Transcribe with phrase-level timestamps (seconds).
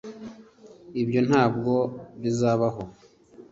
[1.01, 1.73] ibyo ntabwo
[2.21, 2.81] bizabaho